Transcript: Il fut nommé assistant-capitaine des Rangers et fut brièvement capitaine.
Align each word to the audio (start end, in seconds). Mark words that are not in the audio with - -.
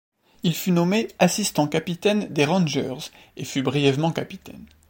Il 0.41 0.55
fut 0.55 0.71
nommé 0.71 1.09
assistant-capitaine 1.19 2.25
des 2.33 2.45
Rangers 2.45 3.11
et 3.37 3.45
fut 3.45 3.61
brièvement 3.61 4.11
capitaine. 4.11 4.65